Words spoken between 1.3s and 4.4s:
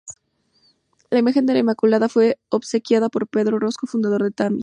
de la Inmaculada fue obsequiada por Pedro Orozco, fundador de